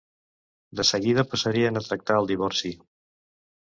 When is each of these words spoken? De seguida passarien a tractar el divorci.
De 0.79 0.85
seguida 0.93 1.25
passarien 1.35 1.79
a 1.83 1.87
tractar 1.91 2.21
el 2.25 2.35
divorci. 2.35 2.77